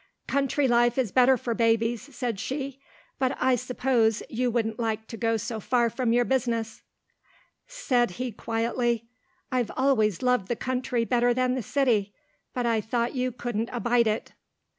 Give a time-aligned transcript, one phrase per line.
[0.25, 2.79] "'Country life is better for babies,' said she,
[3.19, 6.81] 'but I suppose you wouldn't like to go so far from your business.'
[7.67, 9.07] "Said he quite quietly,
[9.51, 12.15] 'I've always loved the country better than the city,
[12.51, 14.33] but I thought you couldn't abide it.